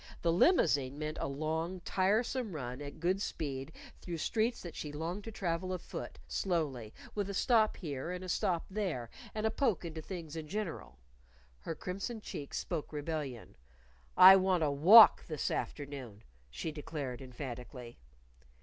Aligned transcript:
The 0.23 0.33
limousine 0.33 0.97
meant 0.97 1.19
a 1.21 1.27
long, 1.27 1.79
tiresome 1.81 2.53
run 2.53 2.81
at 2.81 2.99
good 2.99 3.21
speed 3.21 3.71
through 3.99 4.17
streets 4.17 4.59
that 4.63 4.75
she 4.75 4.91
longed 4.91 5.23
to 5.25 5.31
travel 5.31 5.73
afoot, 5.73 6.17
slowly, 6.27 6.91
with 7.13 7.29
a 7.29 7.35
stop 7.35 7.77
here 7.77 8.09
and 8.09 8.23
a 8.23 8.27
stop 8.27 8.65
there, 8.67 9.11
and 9.35 9.45
a 9.45 9.51
poke 9.51 9.85
into 9.85 10.01
things 10.01 10.35
in 10.35 10.47
general. 10.47 10.97
Her 11.59 11.75
crimson 11.75 12.19
cheeks 12.19 12.57
spoke 12.57 12.91
rebellion. 12.91 13.55
"I 14.17 14.37
want 14.37 14.63
a 14.63 14.71
walk 14.71 15.27
this 15.27 15.51
afternoon," 15.51 16.23
she 16.49 16.71
declared 16.71 17.21
emphatically. 17.21 17.99